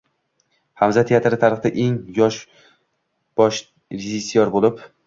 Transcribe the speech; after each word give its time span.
“Hamza” 0.81 1.03
teatri 1.11 1.39
tarixida 1.43 1.73
eng 1.85 2.01
yosh 2.17 2.41
bosh 3.43 3.63
rejissyor 4.01 4.59
bo‘lib 4.59 4.87